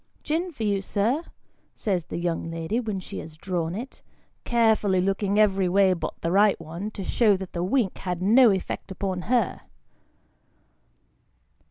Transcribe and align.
"Gin 0.23 0.51
for 0.51 0.63
you, 0.63 0.81
sir?" 0.81 1.23
says 1.75 2.05
the 2.05 2.17
young 2.17 2.49
lady 2.49 2.79
when 2.79 2.99
she 2.99 3.19
has 3.19 3.37
drawn 3.37 3.75
it: 3.75 4.01
carefully 4.45 4.99
looking 4.99 5.37
every 5.37 5.69
way 5.69 5.93
but 5.93 6.19
the 6.21 6.31
right 6.31 6.59
one, 6.59 6.89
to 6.89 7.03
show 7.03 7.37
that 7.37 7.53
the 7.53 7.63
wink 7.63 7.99
had 7.99 8.19
no 8.19 8.49
effect 8.49 8.89
upon 8.89 9.21
her. 9.29 9.61